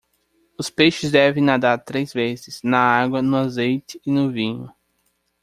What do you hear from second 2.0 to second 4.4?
vezes: na água, no azeite e no